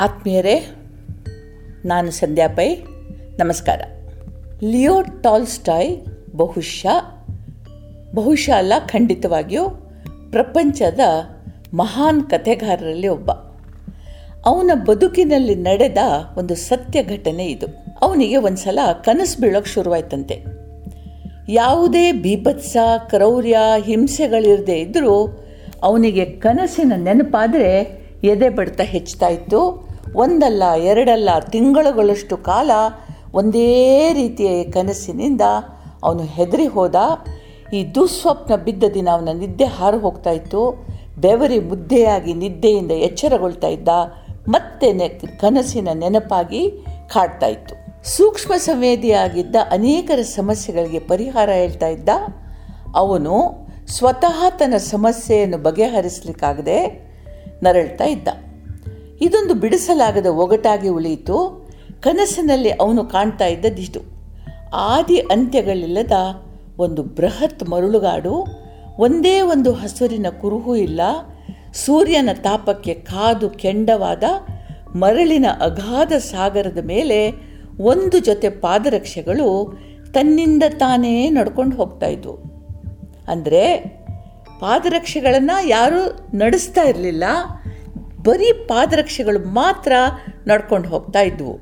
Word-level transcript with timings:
ಆತ್ಮೀಯರೇ, 0.00 0.76
ನಾನು 1.84 2.10
ಸಂಧ್ಯಾ 2.10 2.48
ಪೈ. 2.48 2.74
ನಮಸ್ಕಾರ. 3.38 3.80
ಲಿಯೋ 4.62 5.02
ಟಾಲ್ಸ್ಟಾಯ್ 5.02 5.96
ಬಹುಶಃ 6.36 7.04
ಬಹುಶಃ 8.14 8.56
ಅಲ್ಲ, 8.56 8.72
ಖಂಡಿತವಾಗಿಯೂ 8.86 9.68
ಪ್ರಪಂಚದ 10.30 11.00
ಮಹಾನ್ 11.74 12.22
ಕಥೆಗಾರರಲ್ಲಿ 12.22 13.08
ಒಬ್ಬ. 13.08 13.30
ಅವನ 14.46 14.70
ಬದುಕಿನಲ್ಲಿ 14.74 15.54
ನಡೆದ 15.54 15.98
ಒಂದು 16.36 16.54
ಸತ್ಯ 16.54 17.02
ಘಟನೆ 17.02 17.46
ಇದು. 17.46 17.66
ಅವನಿಗೆ 18.02 18.36
ಒಂದು 18.36 18.58
ಸಲ 18.58 18.78
ಕನಸು 19.04 19.40
ಬೀಳೋಕ್ಕೆ 19.40 19.70
ಶುರುವಾಯ್ತಂತೆ. 19.70 20.44
ಯಾವುದೇ 21.48 22.12
ಬೀಭತ್ಸ 22.12 22.76
ಕ್ರೌರ್ಯ, 23.08 23.56
ಹಿಂಸೆಗಳಿರದೇ 23.84 24.78
ಇದ್ದರೂ 24.78 25.44
ಅವನಿಗೆ 25.82 26.24
ಕನಸಿನ 26.24 26.92
ನೆನಪಾದರೆ 26.96 27.98
ಎದೆ 28.24 28.48
ಬಡಿತ 28.48 28.80
ಹೆಚ್ಚುತ್ತಾ 28.80 29.28
ಇತ್ತು. 29.28 29.87
ಒಂದಲ್ಲ, 30.16 30.62
ಎರಡಲ್ಲ, 30.76 31.28
ತಿಂಗಳುಗಳಷ್ಟು 31.38 32.36
ಕಾಲ 32.36 32.70
ಒಂದೇ 33.34 34.12
ರೀತಿಯ 34.12 34.64
ಕನಸಿನಿಂದ 34.64 35.40
ಅವನು 36.02 36.22
ಹೆದರಿ 36.22 36.66
ಹೋದ. 36.66 36.94
ಈ 37.72 37.84
ದುಸ್ವಪ್ನ 37.94 38.56
ಬಿದ್ದ 38.56 38.84
ದಿನ 38.94 39.08
ಅವನ 39.12 39.28
ನಿದ್ದೆ 39.32 39.64
ಹಾರು 39.64 39.98
ಹೋಗ್ತಾ 39.98 40.30
ಇತ್ತು. 40.30 40.86
ಬೆವರಿ 41.18 41.60
ಮುದ್ದೆಯಾಗಿ 41.60 42.34
ನಿದ್ದೆಯಿಂದ 42.34 42.90
ಎಚ್ಚರಗೊಳ್ತಾ 42.90 43.66
ಇದ್ದ. 43.66 43.88
ಮತ್ತೆ 44.48 44.92
ನೆ, 44.92 45.08
ಕನಸಿನ 45.08 45.88
ನೆನಪಾಗಿ 45.94 46.70
ಕಾಡ್ತಾ 47.12 47.46
ಇತ್ತು. 47.46 47.88
ಸೂಕ್ಷ್ಮ 48.16 48.54
ಸಂವೇದಿಯಾಗಿದ್ದ 48.56 49.56
ಅನೇಕರ 49.70 50.22
ಸಮಸ್ಯೆಗಳಿಗೆ 50.22 50.98
ಪರಿಹಾರ 50.98 51.50
ಹೇಳ್ತಾ 51.50 51.86
ಇದ್ದ. 51.86 52.08
ಅವನು 52.94 53.68
ಸ್ವತಃ 53.86 54.50
ತನ್ನ 54.50 54.76
ಸಮಸ್ಯೆಯನ್ನು 54.76 55.58
ಬಗೆಹರಿಸಲಿಕ್ಕಾಗದೆ 55.58 57.08
ನರಳ್ತಾ 57.62 58.04
ಇದ್ದ. 58.04 58.28
ಇದೊಂದು 59.20 59.54
ಬಿಡಿಸಲಾಗದ 59.54 60.26
ಒಗಟಾಗಿ 60.26 60.88
ಉಳಿಯಿತು. 60.88 61.36
ಕನಸಿನಲ್ಲಿ 62.00 62.70
ಅವನು 62.70 63.04
ಕಾಣ್ತಾ 63.04 63.46
ಇದ್ದದಿಷ್ಟು 63.46 64.00
ಆದಿ 64.74 65.18
ಅಂತ್ಯಗಳಿಲ್ಲದ 65.18 66.12
ಒಂದು 66.78 67.02
ಬೃಹತ್ 67.02 67.68
ಮರಳುಗಾಡು, 67.68 68.46
ಒಂದೇ 68.98 69.40
ಒಂದು 69.40 69.72
ಹಸುರಿನ 69.72 70.26
ಕುರುಹು 70.40 70.76
ಇಲ್ಲ, 70.76 71.00
ಸೂರ್ಯನ 71.74 72.28
ತಾಪಕ್ಕೆ 72.32 72.94
ಕಾದು 72.94 73.50
ಕೆಂಡವಾದ 73.50 74.24
ಮರಳಿನ 74.96 75.46
ಅಗಾಧ 75.60 76.12
ಸಾಗರದ 76.12 76.78
ಮೇಲೆ 76.84 77.18
ಒಂದು 77.80 78.18
ಜೊತೆ 78.18 78.48
ಪಾದರಕ್ಷೆಗಳು 78.48 79.48
ತನ್ನಿಂದ 80.14 80.62
ತಾನೇ 80.68 81.28
ನಡ್ಕೊಂಡು 81.28 81.76
ಹೋಗ್ತಾ 81.76 82.06
ಇದ್ವು. 82.06 82.36
ಅಂದರೆ 83.28 83.64
ಪಾದರಕ್ಷೆಗಳನ್ನು 84.60 85.68
ಯಾರೂ 85.68 86.00
ನಡೆಸ್ತಾ 86.34 86.82
ಇರಲಿಲ್ಲ 86.82 87.24
ಬರೀ 88.22 88.52
ಪಾದರಕ್ಷೆಗಳು 88.52 89.38
ಮಾತ್ರ 89.38 89.92
ನಡ್ಕೊಂಡು 90.48 90.88
ಹೋಗ್ತಾ 90.88 91.20
ಇದ್ವು. 91.20 91.58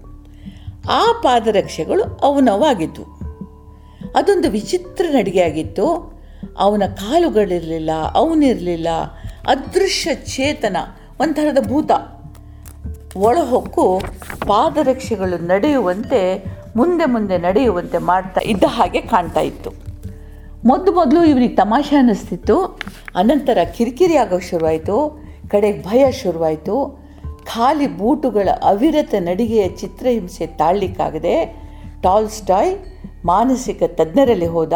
ಆ 0.90 1.12
ಪಾದರಕ್ಷೆಗಳು 1.12 2.02
ಅವನವಾಗಿದ್ವು. 2.02 3.04
ಅದೊಂದು 4.16 4.50
ವಿಚಿತ್ರ 4.50 5.06
ನಡಿಗೆಯಾಗಿತ್ತು. 5.10 6.16
ಅವನ 6.58 6.82
ಕಾಲುಗಳಿರಲಿಲ್ಲ, 6.94 7.90
ಅವನಿರಲಿಲ್ಲ, 8.14 8.88
ಅದೃಶ್ಯ 9.48 10.14
ಚೇತನ, 10.14 10.76
ಒಂಥರದ 11.20 11.58
ಭೂತ. 11.68 11.90
ಒಳಹೊಕ್ಕು 13.16 14.02
ಪಾದರಕ್ಷೆಗಳು 14.46 15.46
ನಡೆಯುವಂತೆ, 15.46 16.44
ಮುಂದೆ 16.76 17.04
ಮುಂದೆ 17.04 17.38
ನಡೆಯುವಂತೆ 17.38 17.98
ಮಾಡ್ತಾ 17.98 18.40
ಇದ್ದ 18.44 18.64
ಹಾಗೆ 18.66 19.00
ಕಾಣ್ತಾ 19.00 19.40
ಇತ್ತು. 19.40 19.70
ಮೊದಲು 20.64 20.92
ಮೊದಲು 20.92 21.24
ಇವನಿಗೆ 21.24 21.56
ತಮಾಷೆ 21.56 21.96
ಅನ್ನಿಸ್ತಿತ್ತು. 21.96 22.80
ಅನಂತರ 23.14 23.58
ಕಿರಿಕಿರಿ 23.76 24.16
ಆಗೋ 24.16 24.38
ಶುರುವಾಯಿತು. 24.38 25.25
ಕಡೆಗೆ 25.50 25.80
ಭಯ 25.82 26.02
ಶುರುವಾಯಿತು. 26.12 26.76
ಖಾಲಿ 27.44 27.86
ಬೂಟುಗಳ 27.98 28.48
ಅವಿರತ 28.62 29.14
ನಡಿಗೆಯ 29.18 29.68
ಚಿತ್ರಹಿಂಸೆ 29.68 30.46
ತಾಳ್ಲಿಕ್ಕಾಗದೆ 30.46 31.36
ಟಾಲ್ಸ್ಟಾಯ್ 32.02 32.72
ಮಾನಸಿಕ 33.24 33.82
ತಜ್ಞರಲ್ಲಿ 33.86 34.46
ಹೋದ, 34.46 34.72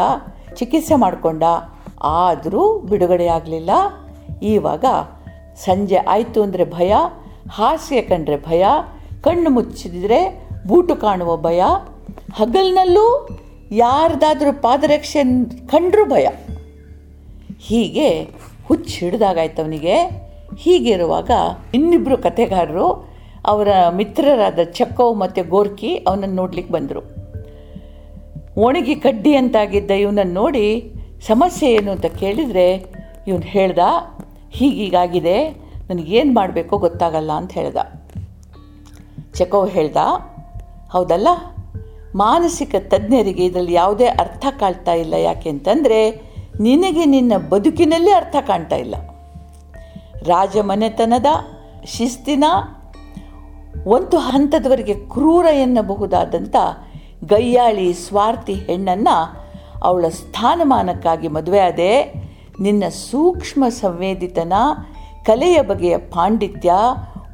ಚಿಕಿತ್ಸೆ 0.56 0.94
ಮಾಡಿಕೊಂಡ. 0.94 1.44
ಆದರೂ 2.02 2.62
ಬಿಡುಗಡೆಯಾಗಲಿಲ್ಲ 2.78 3.70
ಈವಾಗ 4.42 4.84
ಸಂಜೆ 5.56 5.96
ಆಯಿತು 5.96 6.42
ಅಂದರೆ 6.42 6.64
ಭಯ 6.64 6.92
ಹಾಸಿಗೆ 7.50 8.02
ಕಂಡ್ರೆ 8.02 8.38
ಭಯ, 8.46 8.64
ಕಣ್ಣು 9.22 9.50
ಮುಚ್ಚಿದ್ರೆ 9.50 10.20
ಬೂಟು 10.66 10.96
ಕಾಣುವ 10.96 11.36
ಭಯ, 11.36 11.60
ಹಗಲಿನಲ್ಲೂ 12.34 13.06
ಯಾರ್ದಾದ್ರೂ 13.72 14.52
ಪಾದರಕ್ಷೆ 14.52 15.22
ಕಂಡ್ರೂ 15.66 16.04
ಭಯ. 16.04 16.26
ಹೀಗೆ 17.60 18.08
ಹುಚ್ಚು 18.68 18.98
ಹಿಡ್ದಾಗಾಯ್ತು 18.98 19.62
ಅವನಿಗೆ 19.62 19.96
ಹೀಗಿರುವಾಗ 20.60 21.30
ಇನ್ನಿಬ್ಬರು 21.74 22.18
ಕಥೆಗಾರರು 22.18 23.10
ಅವರ 23.46 23.68
ಮಿತ್ರರಾದ 23.90 24.58
ಚಕ್ಕವ್ 24.62 25.18
ಮತ್ತು 25.18 25.44
ಗೋರ್ಕಿ 25.44 25.96
ಅವನನ್ನು 25.96 26.36
ನೋಡ್ಲಿಕ್ಕೆ 26.36 26.72
ಬಂದರು. 26.72 27.02
ಒಣಗಿ 28.56 28.94
ಕಡ್ಡಿ 28.94 29.36
ಅಂತಾಗಿದ್ದ 29.36 29.90
ಇವನನ್ನು 29.90 30.32
ನೋಡಿ 30.32 30.92
ಸಮಸ್ಯೆ 31.26 31.72
ಏನು 31.72 31.90
ಅಂತ 31.90 32.06
ಕೇಳಿದರೆ, 32.06 32.66
ಇವನು 33.28 33.46
ಹೇಳ್ದ, 33.46 33.78
ಹೀಗೀಗಾಗಿದೆ, 34.50 35.50
ನನಗೇನು 35.90 36.32
ಮಾಡಬೇಕೋ 36.32 36.78
ಗೊತ್ತಾಗಲ್ಲ 36.78 37.32
ಅಂತ 37.32 37.52
ಹೇಳ್ದ. 37.52 37.76
ಚಕೋ 39.34 39.64
ಹೇಳ್ದ, 39.64 39.96
ಹೌದಲ್ಲ, 40.92 41.28
ಮಾನಸಿಕ 42.14 42.74
ತಜ್ಞರಿಗೆ 42.78 43.44
ಇದರಲ್ಲಿ 43.44 43.72
ಯಾವುದೇ 43.72 44.06
ಅರ್ಥ 44.06 44.46
ಕಾಣ್ತಾ 44.50 44.92
ಇಲ್ಲ 44.92 45.14
ಯಾಕೆ 45.14 45.48
ಅಂತಂದರೆ, 45.48 46.00
ನಿನಗೆ 46.60 47.04
ನಿನ್ನ 47.04 47.32
ಬದುಕಿನಲ್ಲೇ 47.48 48.12
ಅರ್ಥ 48.12 48.36
ಕಾಣ್ತಾ 48.46 48.76
ಇಲ್ಲ. 48.76 48.94
ರಾಜಮನೆತನದ 50.22 51.26
ಶಿಸ್ತಿನ 51.84 52.44
ಒಂದು 53.86 54.18
ಹಂತದವರೆಗೆ 54.18 54.94
ಕ್ರೂರ 54.94 55.46
ಎನ್ನಬಹುದಾದಂಥ 55.46 56.56
ಗಯ್ಯಾಳಿ 57.24 57.92
ಸ್ವಾರ್ಥಿ 57.92 58.54
ಹೆಣ್ಣನ್ನು 58.54 59.40
ಅವಳ 59.82 60.08
ಸ್ಥಾನಮಾನಕ್ಕಾಗಿ 60.08 61.28
ಮದುವೆಯಾದೆ 61.28 62.14
ನಿನ್ನ 62.60 62.88
ಸೂಕ್ಷ್ಮ 62.88 63.68
ಸಂವೇದಿತನ, 63.68 64.52
ಕಲೆಯ 65.24 65.62
ಬಗೆಯ 65.62 65.98
ಪಾಂಡಿತ್ಯ, 65.98 66.72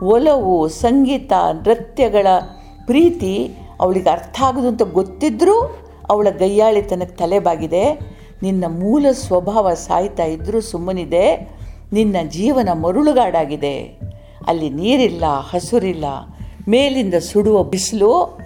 ಒಲವು, 0.02 0.68
ಸಂಗೀತ, 0.68 1.32
ನೃತ್ಯಗಳ 1.52 2.26
ಪ್ರೀತಿ 2.86 3.54
ಅವಳಿಗೆ 3.80 4.10
ಅರ್ಥ 4.10 4.42
ಆಗೋದು 4.42 4.68
ಅಂತ 4.68 4.82
ಗೊತ್ತಿದ್ದರೂ 4.82 5.76
ಅವಳ 6.10 6.28
ಗಯ್ಯಾಳಿತನಕ್ಕೆ 6.30 7.16
ತಲೆಬಾಗಿದೆ. 7.16 7.94
ನಿನ್ನ 8.42 8.64
ಮೂಲ 8.68 9.06
ಸ್ವಭಾವ 9.12 9.74
ಸಾಯ್ತಾ 9.74 10.24
ಇದ್ದರೂ 10.24 10.60
ಸುಮ್ಮನಿದೆ. 10.60 11.55
ನಿನ್ನ 11.96 12.16
ಜೀವನ 12.28 12.68
ಮರುಳುಗಾಡಾಗಿದೆ. 12.72 14.00
ಅಲ್ಲಿ 14.46 14.70
ನೀರಿಲ್ಲ, 14.70 15.24
ಹಸುರಿಲ್ಲ, 15.50 16.04
ಮೇಲಿಂದ 16.68 17.14
ಸುಡುವ 17.14 17.62
ಬಿಸಿಲು, 17.62 18.38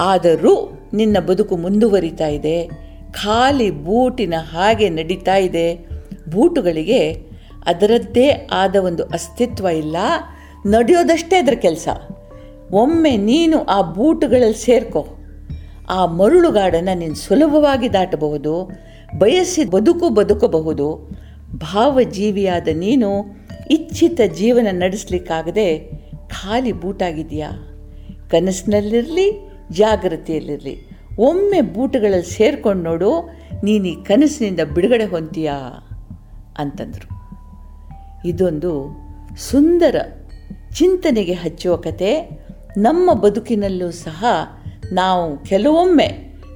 ಆದರೂ 0.00 0.78
ನಿನ್ನ 0.92 1.18
ಬದುಕು 1.18 1.56
ಮುಂದುವರಿತಾ 1.56 2.26
ಇದೆ. 2.26 2.70
ಖಾಲಿ 3.10 3.70
ಬೂಟಿನ 3.70 4.34
ಹಾಗೆ 4.52 4.88
ನಡೀತಾ 4.88 5.36
ಇದೆ. 5.36 5.74
ಬೂಟುಗಳಿಗೆ 6.30 7.12
ಅದರದ್ದೇ 7.66 8.48
ಆದ 8.52 8.76
ಒಂದು 8.76 9.04
ಅಸ್ತಿತ್ವ 9.04 9.66
ಇಲ್ಲ. 9.66 9.96
ನಡೆಯೋದಷ್ಟೇ 10.66 11.36
ಅದರ 11.36 11.52
ಕೆಲಸ. 11.52 11.88
ಒಮ್ಮೆ 12.72 13.16
ನೀನು 13.16 13.64
ಆ 13.64 13.80
ಬೂಟುಗಳಲ್ಲಿ 13.80 14.64
ಸೇರ್ಕೋ. 14.64 15.06
ಆ 15.90 16.06
ಮರುಳುಗಾಡನ್ನು 16.06 16.98
ನೀನು 16.98 17.14
ಸುಲಭವಾಗಿ 17.14 17.92
ದಾಟಬಹುದು. 17.92 18.70
ಬಯಸಿ 19.18 19.64
ಬದುಕು 19.64 20.08
ಬದುಕಬಹುದು. 20.08 21.15
ಭಾವಜೀವಿಯಾದ 21.58 22.68
ನೀನು 22.72 23.24
ಇಚ್ಛಿತ 23.70 24.20
ಜೀವನ 24.34 24.66
ನಡೆಸಲಿಕ್ಕಾಗದೆ 24.70 25.90
ಖಾಲಿ 26.28 26.72
ಬೂಟಾಗಿದೆಯಾ 26.72 27.50
ಕನಸಿನಲ್ಲಿರಲಿ, 28.30 29.48
ಜಾಗೃತಿಯಲ್ಲಿರಲಿ. 29.72 30.76
ಒಮ್ಮೆ 31.18 31.60
ಬೂಟುಗಳಲ್ಲಿ 31.60 32.26
ಸೇರ್ಕೊಂಡು 32.26 32.82
ನೋಡು, 32.82 33.10
ನೀನು 33.64 33.86
ಈ 33.86 34.04
ಕನಸಿನಿಂದ 34.04 34.60
ಬಿಡುಗಡೆ 34.74 35.04
ಹೊಂತೀಯಾ 35.04 35.56
ಅಂತಂದರು. 36.58 37.08
ಇದೊಂದು 38.28 38.72
ಸುಂದರ 39.36 39.96
ಚಿಂತನೆಗೆ 40.74 41.32
ಹಚ್ಚುವ 41.32 41.76
ಕತೆ. 41.76 42.30
ನಮ್ಮ 42.76 43.12
ಬದುಕಿನಲ್ಲೂ 43.12 43.90
ಸಹ 43.90 44.24
ನಾವು 44.92 45.44
ಕೆಲವೊಮ್ಮೆ 45.44 46.08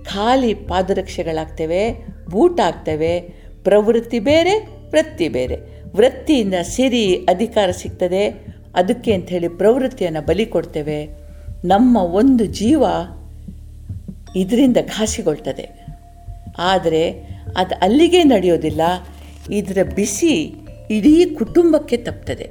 ಖಾಲಿ 0.04 0.54
ಪಾದರಕ್ಷೆಗಳಾಗ್ತೇವೆ, 0.54 2.06
ಬೂಟಾಗ್ತೇವೆ, 2.30 3.20
ಪ್ರವೃತ್ತಿ 3.64 4.19
ಬೇರೆ 4.19 4.79
ವೃತ್ತಿ 4.90 5.28
ಬೇರೆ. 5.28 5.56
ವೃತ್ತಿಯಿಂದ 5.96 6.54
ಸಿರಿ 6.62 7.14
ಅಧಿಕಾರ 7.14 7.70
ಸಿಗ್ತದೆ. 7.70 8.28
ಅದಕ್ಕೆ 8.75 9.12
ಅಂಥೇಳಿ 9.12 9.48
ಪ್ರವೃತ್ತಿಯನ್ನು 9.48 10.26
ಬಲಿ 10.26 10.46
ಕೊಡ್ತೇವೆ. 10.46 11.08
ನಮ್ಮ 11.64 11.96
ಒಂದು 11.96 12.46
ಜೀವ 12.46 12.84
ಇದರಿಂದ 14.37 14.76
ಘಾಸಿಗೊಳ್ತದೆ. 14.76 15.87
ಆದರೆ 16.58 17.10
ಅದು 17.56 17.75
ಅಲ್ಲಿಗೆ 17.75 18.25
ನಡೆಯೋದಿಲ್ಲ. 18.25 18.81
ಇದರ 19.50 19.78
ಬಿಸಿ 19.94 20.54
ಇಡೀ 20.90 21.25
ಕುಟುಂಬಕ್ಕೆ 21.25 21.96
ತಪ್ತದೆ. 21.96 22.50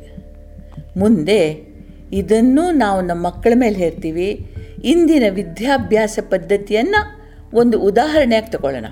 ಮುಂದೆ 0.97 1.69
ಇದನ್ನು 2.13 2.71
ನಾವು 2.71 3.01
ನಮ್ಮ 3.01 3.27
ಮಕ್ಕಳ 3.27 3.51
ಮೇಲೆ 3.55 3.75
ಹೇರ್ತೀವಿ. 3.75 4.55
ಇಂದಿನ 4.83 5.23
ವಿದ್ಯಾಭ್ಯಾಸ 5.29 6.19
ಪದ್ಧತಿಯನ್ನು 6.29 7.19
ಒಂದು 7.57 7.81
ಉದಾಹರಣೆಯಾಗಿ 7.81 8.51
ತಗೊಳ್ಳೋಣ. 8.51 8.85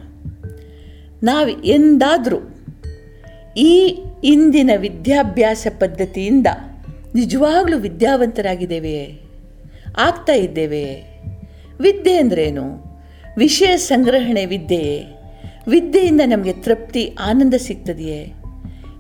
ನಾವು 1.24 1.50
ಎಂದಾದರೂ 1.64 2.57
ಈ 3.58 3.98
ಇಂದಿನ 4.24 4.72
ವಿದ್ಯಾಭ್ಯಾಸ 4.78 5.68
ಪದ್ಧತಿಯಿಂದ 5.80 6.48
ನಿಜವಾಗ್ಲೂ 7.16 7.78
ವಿದ್ಯಾವಂತರಾಗಿದ್ದೇವೆಯೇ 7.78 9.22
ಆಗ್ತಾ 9.98 10.34
ಇದ್ದೇವೆ. 10.34 10.84
ವಿದ್ಯೆ 11.80 12.18
ಅಂದ್ರೇನು? 12.18 12.84
ವಿಷಯ 13.38 13.78
ಸಂಗ್ರಹಣೆ 13.78 14.46
ವಿದ್ಯೆಯೇ 14.46 15.06
ವಿದ್ಯೆಯಿಂದ 15.68 16.22
ನಮಗೆ 16.26 16.54
ತೃಪ್ತಿ, 16.54 17.16
ಆನಂದ 17.20 17.54
ಸಿಗ್ತದೆಯೇ? 17.54 18.34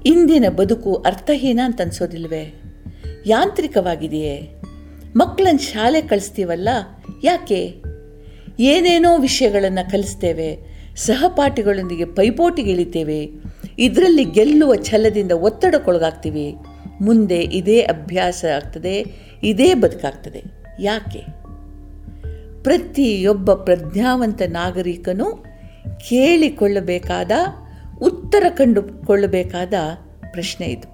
ಇಂದಿನ 0.06 0.45
ಬದುಕು 0.50 0.95
ಅರ್ಥಹೀನ 0.95 1.59
ಅಂತ 1.63 1.81
ಅನ್ಸೋದಿಲ್ವೇ? 1.81 2.62
ಯಾಂತ್ರಿಕವಾಗಿದೆಯೇ? 3.25 4.50
ಮಕ್ಕಳನ್ನ 5.15 5.57
ಶಾಲೆ 5.57 6.01
ಕಳಿಸ್ತೀವಲ್ಲ, 6.01 6.69
ಯಾಕೆ? 7.24 7.75
ಏನೇನೋ 8.59 9.18
ವಿಷಯಗಳನ್ನು 9.18 9.92
ಕಲಿಸ್ತೇವೆ, 9.92 10.57
ಸಹಪಾಠಿಗಳೊಂದಿಗೆ 10.95 12.06
ಪೈಪೋಟಿಗಿಳಿತೇವೆ 12.06 13.46
ಇದರಲ್ಲಿ 13.79 14.24
ಗೆಲ್ಲುವ 14.24 14.75
ಛಲದಿಂದ 14.75 15.31
ಒತ್ತಡಕ್ಕೊಳಗಾಗ್ತೀವಿ. 15.31 16.56
ಮುಂದೆ 17.01 17.39
ಇದೇ 17.41 17.81
ಅಭ್ಯಾಸ 17.81 18.45
ಆಗ್ತದೆ, 18.56 19.06
ಇದೇ 19.44 19.74
ಬದುಕಾಗ್ತದೆ. 19.74 20.44
ಯಾಕೆ? 20.79 21.21
ಪ್ರತಿಯೊಬ್ಬ 22.63 23.53
ಪ್ರಜ್ಞಾವಂತ 23.53 24.41
ನಾಗರಿಕನು 24.47 25.44
ಕೇಳಿಕೊಳ್ಳಬೇಕಾದ, 26.09 27.31
ಉತ್ತರ 28.01 28.45
ಕಂಡುಕೊಳ್ಳಬೇಕಾದ 28.50 29.74
ಪ್ರಶ್ನೆ 30.31 30.68
ಇದು. 30.68 30.88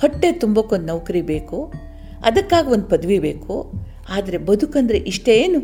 ಹೊಟ್ಟೆ 0.00 0.32
ತುಂಬಕ್ಕೊಂದು 0.32 0.86
ನೌಕರಿ 0.86 1.22
ಬೇಕು, 1.22 1.72
ಅದಕ್ಕಾಗಿ 2.24 2.68
ಒಂದು 2.68 2.84
ಪದವಿ 2.84 3.18
ಬೇಕು, 3.18 3.72
ಆದರೆ 4.10 4.38
ಬದುಕಂದರೆ 4.38 4.98
ಇಷ್ಟೇ 4.98 5.36
ಏನು 5.36 5.60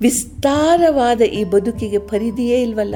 ವಿಸ್ತಾರವಾದ 0.00 1.20
ಈ 1.20 1.44
ಬದುಕಿಗೆ 1.44 1.98
ಪರಿಧಿಯೇ 1.98 2.62
ಇಲ್ವಲ್ಲ? 2.62 2.94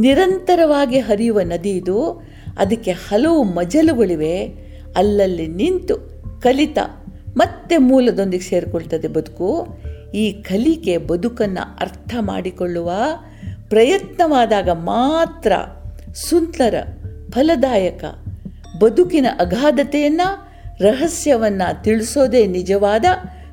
ನಿರಂತರವಾಗಿ 0.00 0.98
ಹರಿಯುವ 0.98 1.40
ನದಿ 1.40 1.70
ಇದು. 1.70 2.22
ಅದಕ್ಕೆ 2.58 2.92
ಹಲವು 2.92 3.42
ಮಜಲುಗಳಿವೆ. 3.42 4.46
ಅಲ್ಲಲ್ಲಿ 4.96 5.46
ನಿಂತು 5.46 5.96
ಕಲಿತ 6.40 6.78
ಮತ್ತೆ 7.36 7.76
ಮೂಲದೊಂದಿಗೆ 7.76 8.42
ಸೇರಿಕೊಳ್ತದೆ 8.42 9.08
ಬದುಕು. 9.08 9.66
ಈ 10.14 10.32
ಕಲಿಕೆ 10.32 10.98
ಬದುಕನ್ನು 10.98 11.76
ಅರ್ಥ 11.80 12.14
ಮಾಡಿಕೊಳ್ಳುವ 12.20 12.92
ಪ್ರಯತ್ನವಾದಾಗ 13.68 14.68
ಮಾತ್ರ 14.70 15.52
ಸುಂದರ, 16.14 16.74
ಫಲದಾಯಕ 17.30 18.04
ಬದುಕಿನ 18.82 19.26
ಅಗಾಧತೆಯನ್ನು, 19.40 20.48
ರಹಸ್ಯವನ್ನು 20.80 21.82
ತಿಳಿಸೋದೇ 21.82 22.46
ನಿಜವಾದ 22.46 23.04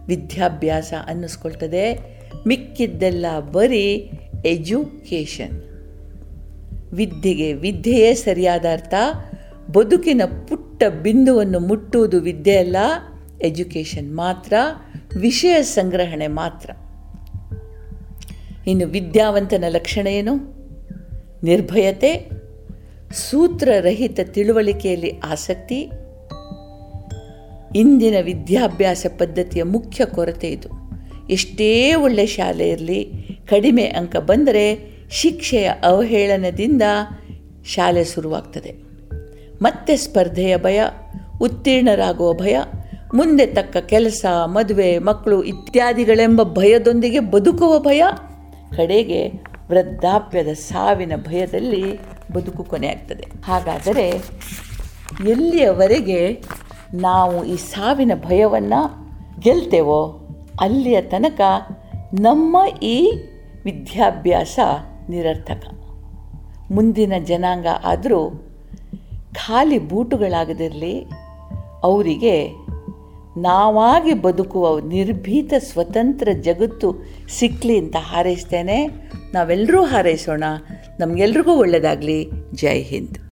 ವಿದ್ಯಾಭ್ಯಾಸ 0.08 0.94
ಅನ್ನಿಸ್ಕೊಳ್ತದೆ. 1.08 1.94
ಮಿಕ್ಕಿದ್ದೆಲ್ಲ 2.48 3.26
ಬರೀ 3.52 4.12
ಎಜುಕೇಷನ್. 4.46 5.71
ವಿದ್ಯೆಗೆ 6.94 7.54
ವಿದ್ಯೆಯೇ 7.54 8.14
ಸರಿಯಾದ 8.14 8.66
ಅರ್ಥ. 8.74 8.94
ಬದುಕಿನ 9.72 10.22
ಪುಟ್ಟ 10.48 10.84
ಬಿಂದುವನ್ನು 11.04 11.60
ಮುಟ್ಟುವುದು 11.60 12.20
ವಿದ್ಯೆ 12.20 12.58
ಅಲ್ಲ, 12.58 12.78
ಎಜುಕೇಷನ್ 13.42 14.16
ಮಾತ್ರ, 14.16 14.54
ವಿಷಯ 15.20 15.62
ಸಂಗ್ರಹಣೆ 15.62 16.28
ಮಾತ್ರ. 16.28 16.70
ಇನ್ನು 18.68 18.88
ವಿದ್ಯಾವಂತನ 18.88 19.64
ಲಕ್ಷಣ 19.70 20.08
ಏನು? 20.08 20.36
ನಿರ್ಭಯತೆ, 21.44 22.30
ಸೂತ್ರರಹಿತ 23.14 24.20
ತಿಳುವಳಿಕೆಯಲ್ಲಿ 24.24 25.20
ಆಸಕ್ತಿ. 25.20 25.90
ಇಂದಿನ 27.76 28.16
ವಿದ್ಯಾಭ್ಯಾಸ 28.22 29.06
ಪದ್ಧತಿಯ 29.18 29.64
ಮುಖ್ಯ 29.64 30.06
ಕೊರತೆ 30.06 30.52
ಇದು. 30.52 30.70
ಎಷ್ಟೇ 31.30 31.94
ಒಳ್ಳೆಯ 31.94 32.26
ಶಾಲೆ 32.26 32.70
ಇರಲಿ, 32.70 33.04
ಕಡಿಮೆ 33.50 33.84
ಅಂಕ 33.84 34.16
ಬಂದರೆ 34.16 34.91
ಶಿಕ್ಷೆಯ 35.12 35.72
ಅವಹೇಳನದಿಂದ 35.84 36.82
ಶಾಲೆ 37.66 38.04
ಶುರುವಾಗ್ತದೆ. 38.04 38.72
ಮತ್ತೆ 39.62 39.98
ಸ್ಪರ್ಧೆಯ 39.98 40.58
ಭಯ, 40.58 40.84
ಉತ್ತೀರ್ಣರಾಗುವ 41.42 42.34
ಭಯ, 42.34 42.58
ಮುಂದೆ 43.14 43.46
ತಕ್ಕ 43.46 43.78
ಕೆಲಸ, 43.78 44.26
ಮದುವೆ, 44.46 44.98
ಮಕ್ಕಳು 44.98 45.44
ಇತ್ಯಾದಿಗಳೆಂಬ 45.44 46.44
ಭಯದೊಂದಿಗೆ 46.44 47.20
ಬದುಕುವ 47.20 47.80
ಭಯ, 47.80 48.04
ಕಡೆಗೆ 48.76 49.28
ವೃದ್ಧಾಪ್ಯದ 49.70 50.48
ಸಾವಿನ 50.48 51.12
ಭಯದಲ್ಲಿ 51.16 52.00
ಬದುಕು 52.34 52.64
ಕೊನೆಯಾಗ್ತದೆ. 52.64 53.24
ಹಾಗಾದರೆ 53.46 54.10
ಎಲ್ಲಿಯವರೆಗೆ 55.28 56.44
ನಾವು 56.94 57.46
ಈ 57.46 57.56
ಸಾವಿನ 57.56 58.12
ಭಯವನ್ನು 58.16 59.12
ಗೆಲ್ತೇವೋ 59.40 60.28
ಅಲ್ಲಿಯ 60.62 61.02
ತನಕ 61.02 61.42
ನಮ್ಮ 62.20 62.58
ಈ 62.84 63.12
ವಿದ್ಯಾಭ್ಯಾಸ 63.64 64.60
ನಿರರ್ಥಕ. 65.12 65.64
ಮುಂದಿನ 66.72 67.14
ಜನಾಂಗ 67.24 67.68
ಆದರೂ 67.84 68.30
ಖಾಲಿ 69.34 69.80
ಬೂಟುಗಳಾಗದಿರಲಿ, 69.80 71.06
ಅವರಿಗೆ 71.84 72.48
ನಾವಾಗಿ 73.38 74.14
ಬದುಕುವ 74.14 74.80
ನಿರ್ಭೀತ 74.80 75.54
ಸ್ವತಂತ್ರ 75.58 76.30
ಜಗತ್ತು 76.42 76.96
ಸಿಕ್ಕಲಿ 77.40 77.78
ಅಂತ 77.78 77.96
ಹಾರೈಸ್ತೇನೆ. 78.00 78.88
ನಾವೆಲ್ಲರೂ 79.34 79.84
ಹಾರೈಸೋಣ. 79.84 80.44
ನಮಗೆಲ್ರಿಗೂ 81.00 81.54
ಒಳ್ಳೆಯದಾಗಲಿ 81.54 82.32
ಜೈ 82.54 82.82
ಹಿಂದ್. 82.82 83.18